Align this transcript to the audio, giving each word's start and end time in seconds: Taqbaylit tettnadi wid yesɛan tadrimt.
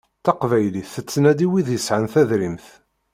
Taqbaylit 0.25 0.91
tettnadi 0.95 1.47
wid 1.51 1.67
yesɛan 1.71 2.05
tadrimt. 2.13 2.67